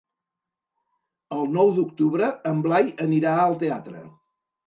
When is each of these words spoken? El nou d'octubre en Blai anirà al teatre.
El 1.35 1.43
nou 1.57 1.69
d'octubre 1.75 2.31
en 2.53 2.65
Blai 2.67 2.91
anirà 3.05 3.35
al 3.43 3.61
teatre. 3.65 4.05